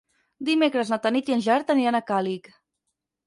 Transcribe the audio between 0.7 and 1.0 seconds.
na